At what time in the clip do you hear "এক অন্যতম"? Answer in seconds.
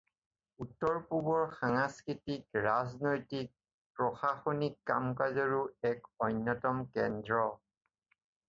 5.93-6.83